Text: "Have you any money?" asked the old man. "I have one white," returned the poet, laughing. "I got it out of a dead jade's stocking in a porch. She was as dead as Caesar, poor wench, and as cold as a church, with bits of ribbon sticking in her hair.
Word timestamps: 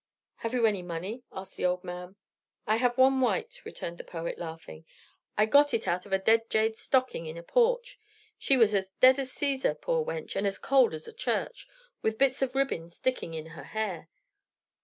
"Have 0.37 0.55
you 0.55 0.65
any 0.65 0.81
money?" 0.81 1.21
asked 1.31 1.57
the 1.57 1.65
old 1.65 1.83
man. 1.83 2.15
"I 2.65 2.77
have 2.77 2.97
one 2.97 3.21
white," 3.21 3.61
returned 3.65 3.99
the 3.99 4.03
poet, 4.03 4.39
laughing. 4.39 4.83
"I 5.37 5.45
got 5.45 5.75
it 5.75 5.87
out 5.87 6.07
of 6.07 6.11
a 6.11 6.17
dead 6.17 6.49
jade's 6.49 6.79
stocking 6.79 7.27
in 7.27 7.37
a 7.37 7.43
porch. 7.43 7.99
She 8.39 8.57
was 8.57 8.73
as 8.73 8.89
dead 8.99 9.19
as 9.19 9.31
Caesar, 9.33 9.75
poor 9.75 10.03
wench, 10.03 10.35
and 10.35 10.47
as 10.47 10.57
cold 10.57 10.95
as 10.95 11.07
a 11.07 11.13
church, 11.13 11.67
with 12.01 12.17
bits 12.17 12.41
of 12.41 12.55
ribbon 12.55 12.89
sticking 12.89 13.35
in 13.35 13.45
her 13.53 13.63
hair. 13.65 14.09